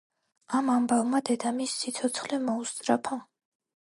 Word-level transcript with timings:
ამ 0.59 0.69
ამბავმა 0.75 1.19
დედამისს 1.29 1.75
სიცოცხლე 1.81 2.39
მოუსწრაფა. 2.47 3.19